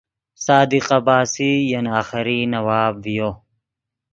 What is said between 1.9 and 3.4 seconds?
آخری نواب ڤیو